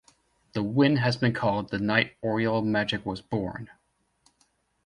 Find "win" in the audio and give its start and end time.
0.63-0.95